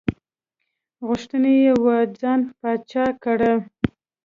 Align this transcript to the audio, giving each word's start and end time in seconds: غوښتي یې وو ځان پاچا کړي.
غوښتي 1.07 1.37
یې 1.63 1.71
وو 1.81 1.95
ځان 2.19 2.39
پاچا 2.59 3.05
کړي. 3.23 3.53